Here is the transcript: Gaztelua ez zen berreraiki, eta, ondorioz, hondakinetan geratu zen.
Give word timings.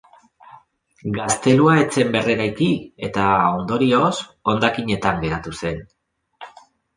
Gaztelua 1.17 1.75
ez 1.81 1.99
zen 2.01 2.13
berreraiki, 2.15 2.69
eta, 3.09 3.27
ondorioz, 3.59 4.09
hondakinetan 4.55 5.21
geratu 5.27 5.55
zen. 5.61 5.79